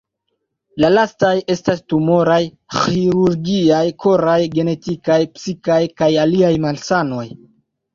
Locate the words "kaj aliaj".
6.03-6.57